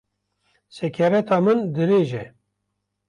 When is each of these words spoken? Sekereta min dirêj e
Sekereta 0.77 1.35
min 1.43 1.59
dirêj 1.75 2.11
e 2.23 2.25